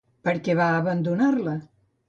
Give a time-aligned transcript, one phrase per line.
[0.27, 1.57] Per què va abandonar-la?